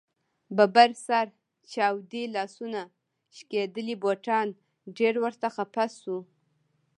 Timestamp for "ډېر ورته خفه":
4.97-5.85